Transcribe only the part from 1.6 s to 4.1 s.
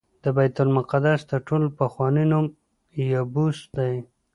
پخوانی نوم یبوس دی.